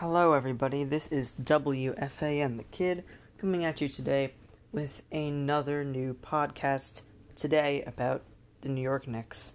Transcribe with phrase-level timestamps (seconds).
[0.00, 0.82] Hello, everybody.
[0.82, 3.04] This is WFAN the Kid
[3.36, 4.32] coming at you today
[4.72, 7.02] with another new podcast
[7.36, 8.22] today about
[8.62, 9.52] the New York Knicks.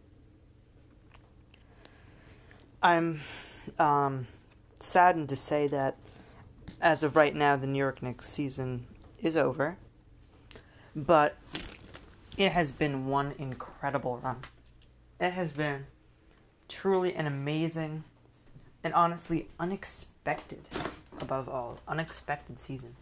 [2.83, 3.21] I'm
[3.79, 4.27] um,
[4.79, 5.97] saddened to say that
[6.79, 8.85] as of right now, the New York Knicks season
[9.23, 9.77] is over,
[10.95, 11.37] but
[12.37, 14.41] it has been one incredible run.
[15.19, 15.87] It has been
[16.67, 18.03] truly an amazing
[18.85, 20.69] and honestly unexpected,
[21.19, 22.95] above all, unexpected season.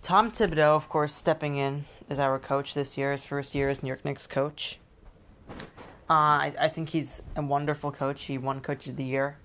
[0.00, 3.82] Tom Thibodeau, of course, stepping in as our coach this year, his first year as
[3.82, 4.78] New York Knicks coach.
[6.08, 8.24] Uh, I, I think he's a wonderful coach.
[8.24, 9.36] He won Coach of the Year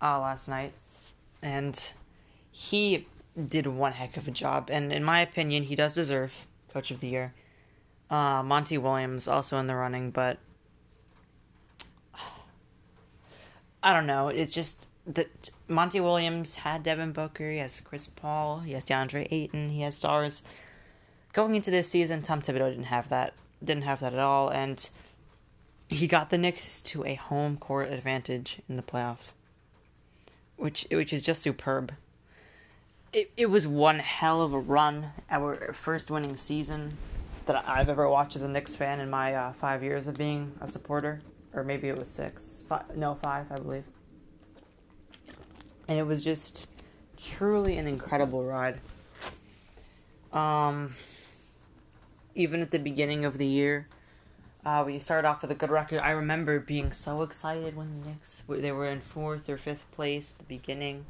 [0.00, 0.72] uh, last night.
[1.42, 1.92] And
[2.50, 3.06] he
[3.48, 4.68] did one heck of a job.
[4.70, 7.34] And in my opinion, he does deserve Coach of the Year.
[8.10, 10.38] Uh, Monty Williams also in the running, but
[13.82, 14.28] I don't know.
[14.28, 19.26] It's just that Monty Williams had Devin Booker, he has Chris Paul, he has DeAndre
[19.30, 20.42] Ayton, he has stars.
[21.32, 23.34] Going into this season, Tom Thibodeau didn't have that.
[23.64, 24.88] Didn't have that at all, and
[25.88, 29.32] he got the Knicks to a home court advantage in the playoffs,
[30.56, 31.92] which which is just superb
[33.12, 35.10] it, it was one hell of a run.
[35.30, 36.96] Our first winning season
[37.46, 40.52] that I've ever watched as a Knicks fan in my uh, five years of being
[40.60, 41.20] a supporter,
[41.54, 43.84] or maybe it was six, five, no five, I believe.
[45.88, 46.66] And it was just
[47.16, 48.80] truly an incredible ride.
[50.32, 50.94] Um,
[52.34, 53.86] even at the beginning of the year,
[54.64, 56.00] uh, we started off with a good record.
[56.00, 60.32] I remember being so excited when the Knicks they were in fourth or fifth place
[60.32, 61.06] at the beginning.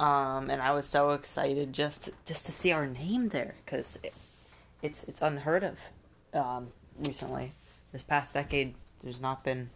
[0.00, 3.98] Um, and I was so excited just to, just to see our name there because
[4.04, 4.14] it,
[4.80, 5.80] it's it's unheard of.
[6.32, 6.68] Um,
[7.00, 7.52] recently,
[7.90, 9.70] this past decade, there's not been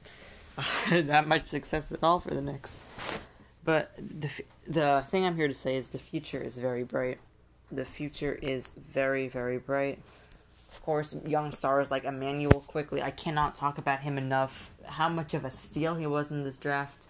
[0.91, 2.81] that much success at all for the Knicks.
[3.65, 4.31] But the
[4.67, 7.19] the thing I'm here to say is the future is very bright.
[7.70, 10.00] The future is very very bright.
[10.71, 13.03] Of course, young stars like Immanuel Quickley.
[13.03, 14.71] I cannot talk about him enough.
[14.87, 17.06] How much of a steal he was in this draft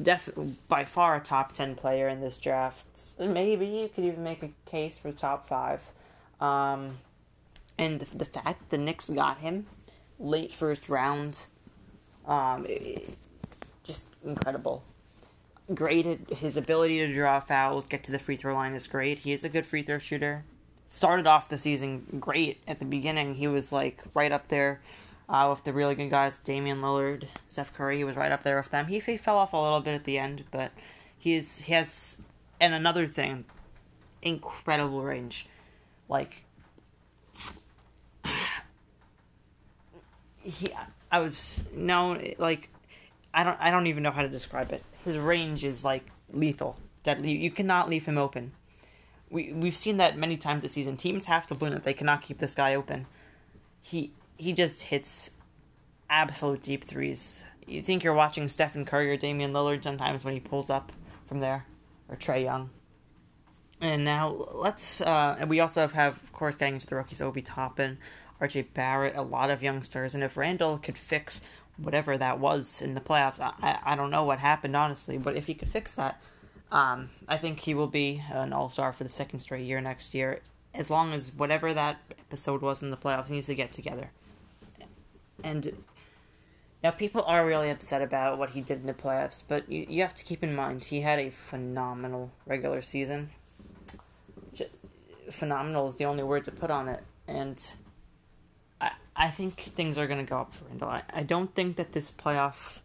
[0.00, 0.28] def
[0.68, 2.86] by far a top 10 player in this draft.
[3.18, 5.90] Maybe you could even make a case for top 5.
[6.40, 6.98] Um,
[7.78, 9.66] and the, the fact the Knicks got him
[10.18, 11.46] late first round
[12.26, 13.16] um, it,
[13.84, 14.82] just incredible.
[15.74, 19.20] Great at his ability to draw fouls, get to the free throw line is great.
[19.20, 20.44] He is a good free throw shooter.
[20.88, 23.34] Started off the season great at the beginning.
[23.34, 24.80] He was like right up there
[25.28, 27.98] uh, with the really good guys, Damian Lillard, Steph Curry.
[27.98, 28.86] He was right up there with them.
[28.86, 30.70] He, he fell off a little bit at the end, but
[31.18, 32.22] he's he has
[32.60, 33.44] and another thing,
[34.22, 35.46] incredible range,
[36.08, 36.44] like
[40.46, 40.68] he.
[41.10, 42.70] I was no like
[43.34, 44.82] I don't I don't even know how to describe it.
[45.04, 47.32] His range is like lethal, deadly.
[47.32, 48.52] You cannot leave him open.
[49.30, 50.96] We we've seen that many times this season.
[50.96, 53.06] Teams have to learn that they cannot keep this guy open.
[53.82, 55.30] He he just hits
[56.08, 57.44] absolute deep threes.
[57.66, 60.92] You think you're watching Stephen Curry or Damian Lillard sometimes when he pulls up
[61.26, 61.66] from there,
[62.08, 62.70] or Trae Young.
[63.80, 65.00] And now let's.
[65.00, 67.98] Uh, and we also have, have, of course, getting into the rookies, Obi Toppin,
[68.40, 70.14] RJ Barrett, a lot of youngsters.
[70.14, 71.40] And if Randle could fix
[71.76, 75.46] whatever that was in the playoffs, I, I don't know what happened honestly, but if
[75.46, 76.20] he could fix that,
[76.72, 80.14] um, I think he will be an All Star for the second straight year next
[80.14, 80.40] year.
[80.74, 84.10] As long as whatever that episode was in the playoffs needs to get together.
[85.42, 85.72] And
[86.82, 90.02] now people are really upset about what he did in the playoffs, but you, you
[90.02, 93.30] have to keep in mind he had a phenomenal regular season.
[95.30, 97.74] phenomenal is the only word to put on it, and
[99.16, 100.88] I think things are going to go up for Randle.
[100.88, 102.80] I, I don't think that this playoff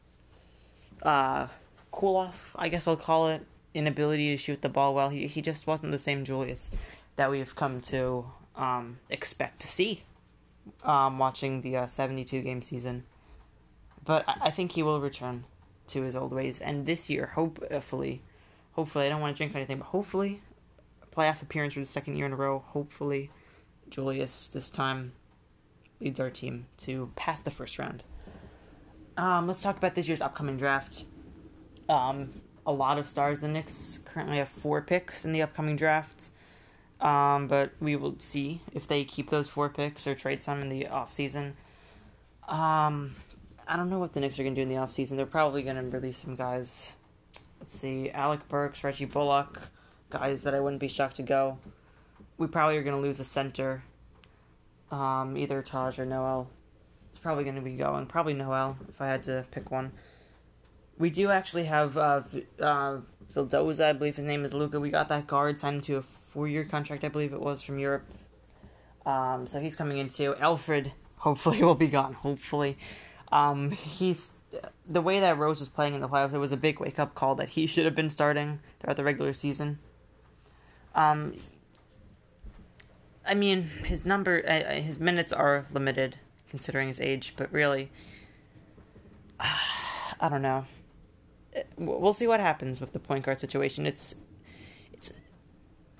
[1.04, 1.48] uh,
[1.92, 5.10] cool off, I guess I'll call it, inability to shoot the ball well.
[5.10, 6.72] He he just wasn't the same Julius
[7.16, 8.26] that we've come to
[8.56, 10.04] um, expect to see
[10.84, 13.04] um, watching the uh, 72 game season.
[14.06, 15.46] But I-, I think he will return
[15.88, 16.60] to his old ways.
[16.60, 18.22] And this year, hopefully,
[18.74, 20.42] hopefully, I don't want to jinx anything, but hopefully,
[21.16, 22.60] playoff appearance for the second year in a row.
[22.70, 23.32] Hopefully,
[23.90, 25.14] Julius this time
[26.02, 28.04] leads our team to pass the first round.
[29.18, 31.06] Um, let's talk about this year's upcoming draft.
[31.88, 33.42] Um, a lot of stars.
[33.42, 36.30] The Knicks currently have four picks in the upcoming draft.
[37.00, 40.70] Um, but we will see if they keep those four picks or trade some in
[40.70, 41.54] the offseason.
[42.48, 43.16] Um,
[43.68, 45.18] I don't know what the Knicks are going to do in the offseason.
[45.18, 46.94] They're probably going to release some guys.
[47.60, 49.70] Let's see, Alec Burks, Reggie Bullock,
[50.10, 51.58] guys that I wouldn't be shocked to go.
[52.38, 53.84] We probably are going to lose a center,
[54.92, 56.50] um, either Taj or Noel.
[57.10, 58.06] It's probably going to be going.
[58.06, 59.92] Probably Noel, if I had to pick one.
[60.98, 62.22] we do actually have uh,
[62.60, 62.98] uh,
[63.34, 64.80] Vildoza, I believe his name is Luca.
[64.80, 68.06] We got that guard signed to a four-year contract, I believe it was from Europe.
[69.06, 70.92] Um, so he's coming into Elfrid.
[71.18, 72.14] Hopefully, will be gone.
[72.14, 72.78] Hopefully,
[73.32, 74.32] um, he's
[74.88, 76.34] the way that Rose was playing in the playoffs.
[76.34, 79.34] It was a big wake-up call that he should have been starting throughout the regular
[79.34, 79.80] season.
[80.94, 81.36] Um,
[83.32, 86.18] I mean, his number, uh, uh his minutes are limited
[86.50, 87.90] considering his age, but really,
[89.40, 90.66] I don't know.
[91.56, 93.86] Uh, we'll see what happens with the point guard situation.
[93.86, 94.16] It's,
[94.92, 95.14] it's,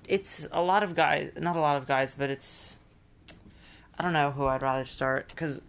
[0.06, 1.32] it's a lot of guys.
[1.38, 2.76] Not a lot of guys, but it's.
[3.98, 5.62] I don't know who I'd rather start because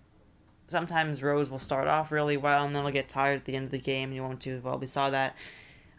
[0.67, 3.65] sometimes Rose will start off really well and then he'll get tired at the end
[3.65, 4.77] of the game and he won't do well.
[4.77, 5.35] We saw that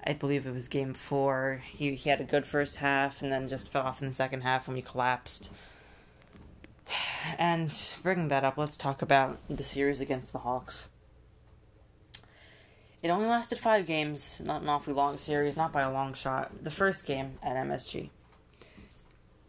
[0.06, 1.62] I believe it was game four.
[1.72, 4.42] He he had a good first half and then just fell off in the second
[4.42, 5.50] half when we collapsed.
[7.38, 10.88] And bringing that up, let's talk about the series against the Hawks.
[13.02, 16.62] It only lasted five games, not an awfully long series, not by a long shot.
[16.62, 18.10] The first game at MSG.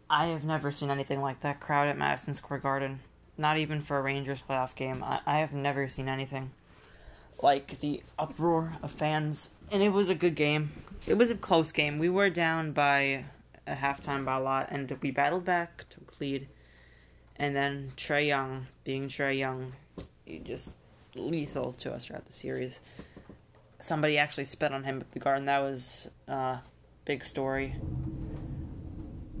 [0.08, 3.00] I have never seen anything like that crowd at Madison Square Garden.
[3.36, 5.04] Not even for a Rangers playoff game.
[5.04, 6.52] I, I have never seen anything
[7.42, 10.72] like the uproar of fans, and it was a good game.
[11.06, 11.98] It was a close game.
[11.98, 13.24] We were down by
[13.66, 16.48] a halftime by a lot, and we battled back, to lead,
[17.36, 19.72] and then Trae Young, being Trae Young,
[20.24, 20.72] he just
[21.14, 22.80] lethal to us throughout the series.
[23.80, 25.46] Somebody actually spit on him at the garden.
[25.46, 26.58] That was a uh,
[27.04, 27.74] big story.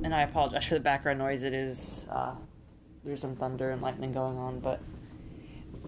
[0.02, 1.42] And I apologize for the background noise.
[1.42, 2.34] It is uh,
[3.04, 4.80] there's some thunder and lightning going on, but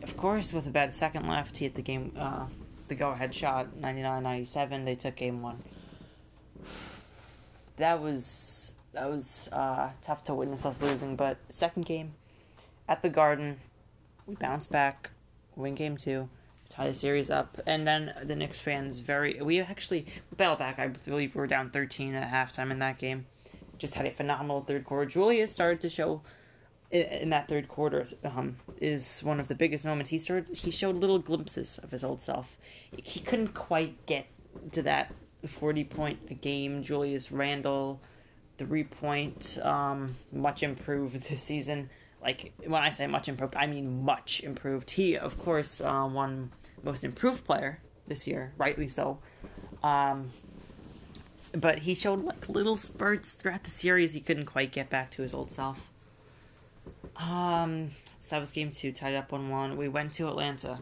[0.08, 2.46] of course, with about a second left, he hit the game, uh,
[2.88, 4.86] the go-ahead shot, 99-97.
[4.86, 5.62] They took game one.
[7.76, 12.14] That was that was uh, tough to witness us losing, but second game
[12.88, 13.60] at the Garden,
[14.26, 15.10] we bounced back,
[15.54, 16.28] win game two,
[16.70, 20.06] tie the series up, and then the Knicks fans very we actually
[20.36, 20.78] battled back.
[20.78, 23.26] I believe we were down 13 at halftime in that game.
[23.76, 25.06] Just had a phenomenal third quarter.
[25.06, 26.22] Julius started to show
[26.90, 30.10] in that third quarter um, is one of the biggest moments.
[30.10, 32.56] He started, he showed little glimpses of his old self.
[32.96, 34.26] He couldn't quite get
[34.72, 35.14] to that
[35.46, 36.82] forty point a game.
[36.82, 38.00] Julius Randle,
[38.56, 41.90] three point, um, much improved this season.
[42.22, 44.90] Like when I say much improved, I mean much improved.
[44.92, 46.50] He, of course, uh, won
[46.82, 49.18] most improved player this year, rightly so.
[49.82, 50.30] Um,
[51.52, 54.14] but he showed like little spurts throughout the series.
[54.14, 55.90] He couldn't quite get back to his old self.
[57.18, 59.76] Um, so that was game two, tied up 1 1.
[59.76, 60.78] We went to Atlanta,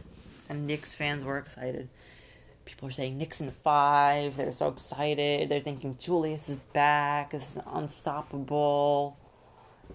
[0.49, 1.89] and Knicks fans were excited.
[2.65, 4.37] People are saying Knicks in five.
[4.37, 5.49] They're so excited.
[5.49, 7.31] They're thinking Julius is back.
[7.31, 9.17] This is unstoppable.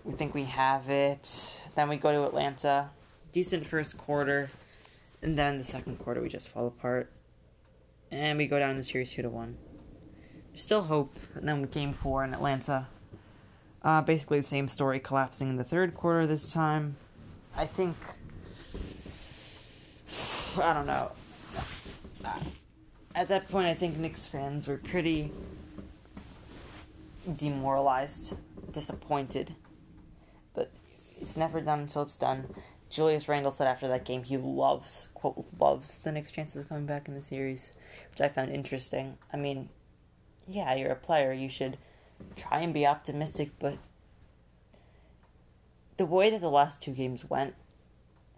[0.04, 1.60] We think we have it.
[1.76, 2.90] Then we go to Atlanta.
[3.32, 4.48] Decent first quarter.
[5.20, 7.12] And then the second quarter, we just fall apart.
[8.10, 9.56] And we go down the series 2 to 1.
[10.50, 11.14] There's still hope.
[11.34, 12.88] And then we game four in Atlanta.
[13.84, 16.96] Uh, basically the same story collapsing in the third quarter this time.
[17.56, 17.96] I think.
[20.60, 21.10] I don't know.
[23.14, 25.32] At that point, I think Knicks fans were pretty
[27.36, 28.34] demoralized,
[28.70, 29.54] disappointed.
[30.54, 30.70] But
[31.20, 32.54] it's never done until it's done.
[32.88, 36.86] Julius Randle said after that game he loves, quote, loves the Knicks' chances of coming
[36.86, 37.72] back in the series,
[38.10, 39.18] which I found interesting.
[39.32, 39.70] I mean,
[40.46, 41.32] yeah, you're a player.
[41.32, 41.78] You should
[42.36, 43.78] try and be optimistic, but
[45.96, 47.54] the way that the last two games went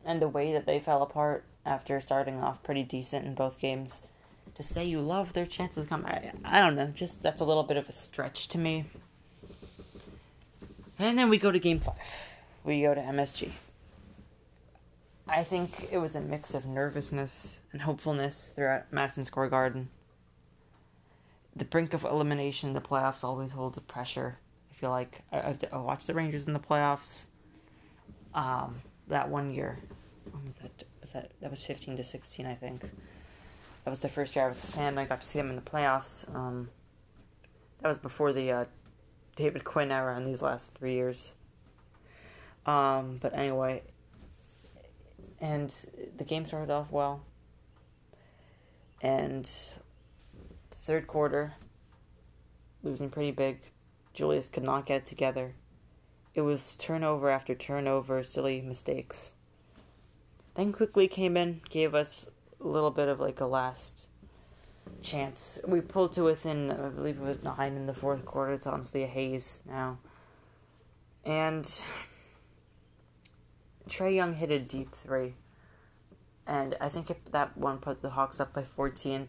[0.04, 4.06] and the way that they fell apart after starting off pretty decent in both games,
[4.54, 7.62] to say you love their chances come, I, I don't know, just that's a little
[7.62, 8.84] bit of a stretch to me.
[10.98, 11.96] And then we go to game five.
[12.62, 13.50] We go to MSG.
[15.26, 19.88] I think it was a mix of nervousness and hopefulness throughout Madison Square Garden
[21.56, 24.38] the brink of elimination in the playoffs always holds a pressure.
[24.70, 27.26] I feel like I, I watched the Rangers in the playoffs.
[28.34, 28.76] Um,
[29.08, 29.78] that one year,
[30.30, 30.82] when was that?
[31.00, 32.46] Was that that was fifteen to sixteen?
[32.46, 32.82] I think
[33.84, 34.98] that was the first year I was a fan.
[34.98, 36.34] I got to see them in the playoffs.
[36.34, 36.70] Um,
[37.78, 38.64] that was before the uh,
[39.36, 41.34] David Quinn era in these last three years.
[42.66, 43.82] Um, but anyway,
[45.40, 45.70] and
[46.16, 47.22] the game started off well,
[49.02, 49.48] and
[50.84, 51.54] Third quarter,
[52.82, 53.60] losing pretty big.
[54.12, 55.54] Julius could not get it together.
[56.34, 59.34] It was turnover after turnover, silly mistakes.
[60.56, 62.28] Then Quickley came in, gave us
[62.60, 64.08] a little bit of like a last
[65.00, 65.58] chance.
[65.66, 68.52] We pulled to within, I believe it was nine in the fourth quarter.
[68.52, 69.96] It's honestly a haze now.
[71.24, 71.64] And
[73.88, 75.36] Trae Young hit a deep three.
[76.46, 79.28] and I think that one put the Hawks up by 14.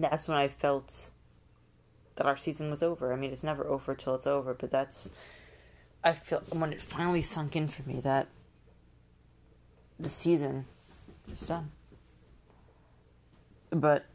[0.00, 1.10] That's when I felt
[2.16, 3.12] that our season was over.
[3.12, 5.10] I mean, it's never over till it's over, but that's
[6.04, 8.28] I feel when it finally sunk in for me that
[9.98, 10.66] the season
[11.30, 11.70] is done.
[13.70, 14.06] But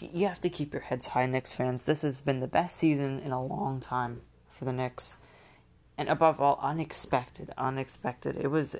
[0.00, 1.84] you have to keep your heads high, Knicks fans.
[1.84, 5.16] This has been the best season in a long time for the Knicks.
[5.96, 7.52] And above all, unexpected.
[7.56, 8.36] Unexpected.
[8.36, 8.76] It was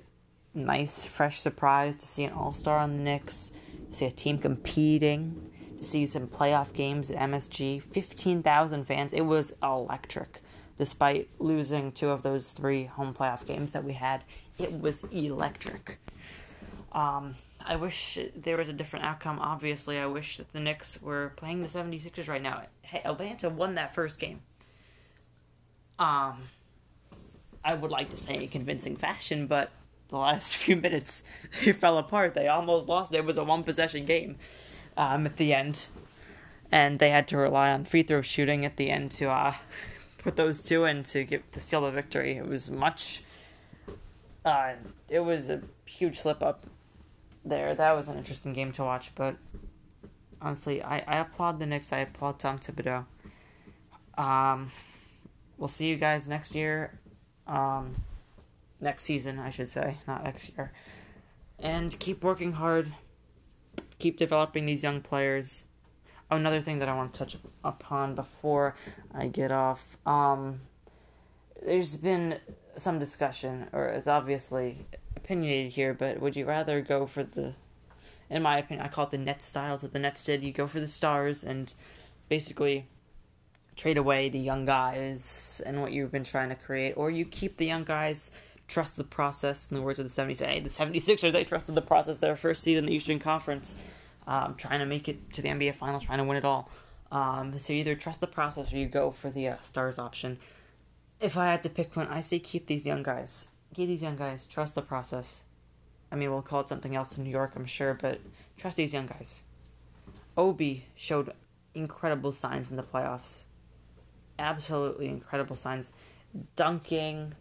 [0.53, 3.53] nice, fresh surprise to see an all star on the Knicks,
[3.91, 5.51] see a team competing,
[6.07, 7.83] some playoff games at MSG.
[7.83, 9.13] 15,000 fans.
[9.13, 10.41] It was electric.
[10.79, 14.25] Despite losing two of those three home playoff games that we had,
[14.59, 15.99] it was electric.
[16.93, 19.39] Um, I wish there was a different outcome.
[19.41, 22.63] Obviously, I wish that the Knicks were playing the 76ers right now.
[22.83, 24.41] Hey, Atlanta won that first game.
[25.99, 26.45] Um,
[27.65, 29.71] I would like to say in convincing fashion, but
[30.09, 31.23] the last few minutes
[31.65, 32.35] they fell apart.
[32.35, 33.13] They almost lost.
[33.13, 34.37] It was a one possession game
[34.99, 35.87] um, at the end,
[36.71, 39.55] and they had to rely on free throw shooting at the end to uh,
[40.19, 42.37] put those two in to get to steal the victory.
[42.37, 43.23] It was much.
[44.45, 44.75] Uh,
[45.09, 46.67] it was a huge slip up
[47.45, 47.75] there.
[47.75, 49.37] That was an interesting game to watch, but
[50.43, 51.93] honestly, I, I applaud the Knicks.
[51.93, 53.07] I applaud Tom Thibodeau.
[54.17, 54.73] Um,
[55.57, 56.99] we'll see you guys next year.
[57.47, 57.95] Um,
[58.81, 60.73] next season, I should say, not next year.
[61.59, 62.93] And keep working hard.
[63.99, 65.65] Keep developing these young players.
[66.31, 68.77] Another thing that I want to touch upon before
[69.15, 69.97] I get off.
[70.07, 70.61] Um,
[71.65, 72.39] there's been
[72.77, 74.87] some discussion, or it's obviously
[75.17, 77.55] opinionated here, but would you rather go for the,
[78.31, 80.45] in my opinion, I call it the net style that the Nets did.
[80.45, 81.73] You go for the stars and
[82.29, 82.87] basically
[83.75, 87.57] trade away the young guys and what you've been trying to create, or you keep
[87.57, 88.31] the young guys
[88.69, 89.71] trust the process.
[89.71, 92.19] In the words of the 70s, hey, the 76ers, they trusted the process.
[92.19, 93.75] Their first seed in the Eastern Conference,
[94.27, 96.71] um, trying to make it to the NBA Finals, trying to win it all.
[97.11, 100.39] Um, so you either trust the process or you go for the uh, stars option.
[101.21, 103.49] If I had to pick one, I say keep these young guys.
[103.75, 104.47] Keep these young guys.
[104.47, 105.43] Trust the process.
[106.13, 108.21] I mean, we'll call it something else in New York, I'm sure, but
[108.57, 109.43] trust these young guys.
[110.37, 111.33] Obi showed
[111.75, 113.45] incredible signs in the playoffs.
[114.39, 115.93] Absolutely incredible signs.
[116.57, 117.35] Dunking,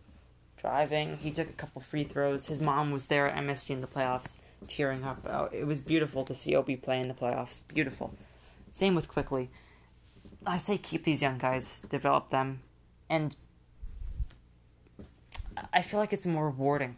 [0.58, 1.18] driving.
[1.18, 2.48] He took a couple free throws.
[2.48, 4.38] His mom was there at MSG in the playoffs,
[4.68, 5.26] tearing up.
[5.30, 7.60] Oh, it was beautiful to see Obi play in the playoffs.
[7.68, 8.14] Beautiful.
[8.72, 9.50] Same with Quickley.
[10.46, 12.62] I say keep these young guys, develop them,
[13.10, 13.36] and
[15.74, 16.96] I feel like it's more rewarding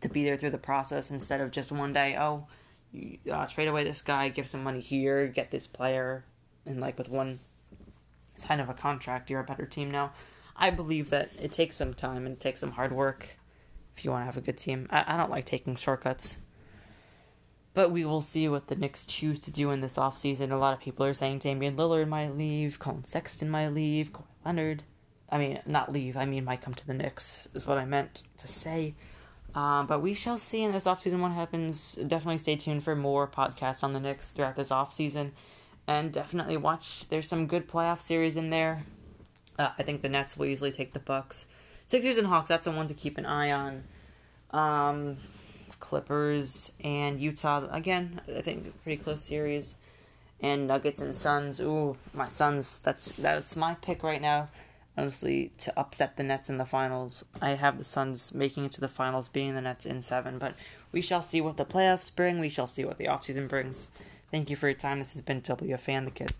[0.00, 2.16] to be there through the process instead of just one day.
[2.18, 2.46] Oh,
[2.92, 6.24] you, uh, trade away this guy, give some money here, get this player,
[6.64, 7.40] and like with one
[8.36, 10.12] sign of a contract, you're a better team now.
[10.58, 13.38] I believe that it takes some time and it takes some hard work
[13.96, 14.88] if you want to have a good team.
[14.90, 16.38] I, I don't like taking shortcuts.
[17.74, 20.50] But we will see what the Knicks choose to do in this offseason.
[20.50, 24.24] A lot of people are saying Damian Lillard might leave, Collin Sexton might leave, Kawhi
[24.46, 24.82] Leonard.
[25.28, 28.22] I mean, not leave, I mean, might come to the Knicks, is what I meant
[28.38, 28.94] to say.
[29.54, 31.94] Um, but we shall see in this offseason what happens.
[31.94, 35.32] Definitely stay tuned for more podcasts on the Knicks throughout this offseason.
[35.88, 37.08] And definitely watch.
[37.08, 38.84] There's some good playoff series in there.
[39.58, 41.46] Uh, I think the Nets will easily take the Bucks.
[41.86, 43.84] Sixers and Hawks, that's the one to keep an eye on.
[44.50, 45.16] Um,
[45.80, 49.76] Clippers and Utah, again, I think pretty close series.
[50.40, 54.48] And Nuggets and Suns, ooh, my Suns, that's that's my pick right now.
[54.98, 57.24] Honestly, to upset the Nets in the finals.
[57.40, 60.54] I have the Suns making it to the finals, beating the Nets in seven, but
[60.92, 62.40] we shall see what the playoffs bring.
[62.40, 63.88] We shall see what the offseason brings.
[64.30, 64.98] Thank you for your time.
[64.98, 66.32] This has been WFAN the Kid.